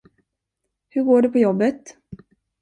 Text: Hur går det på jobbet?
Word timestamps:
Hur 0.89 1.03
går 1.03 1.21
det 1.21 1.29
på 1.29 1.37
jobbet? 1.37 1.95